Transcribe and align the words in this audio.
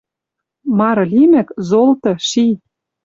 Мары 0.77 1.03
лимӹк— 1.11 1.47
золты, 1.67 2.11
ши!.. 2.27 2.47